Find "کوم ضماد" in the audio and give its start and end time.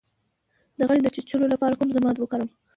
1.79-2.15